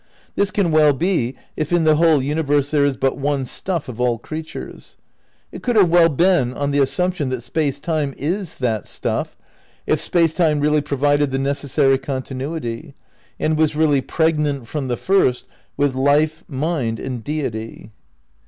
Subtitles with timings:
[0.33, 4.01] This can well be if in the whole universe there is but one stuff of
[4.01, 4.97] all creatures.
[5.51, 9.37] It could have well been on the assumption that Space Time is that stuff,
[9.85, 12.95] if Space Time really provided the necessary con tinuity,
[13.39, 15.45] and was really pregnant from the first
[15.77, 17.91] with life, mind and Deity.